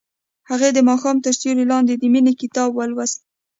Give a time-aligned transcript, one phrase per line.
[0.49, 3.19] هغې د ماښام تر سیوري لاندې د مینې کتاب ولوست.